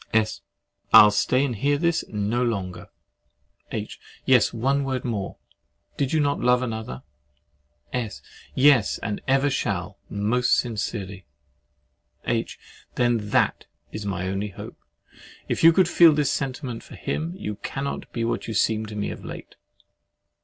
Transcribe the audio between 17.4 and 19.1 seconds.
cannot be what you seem to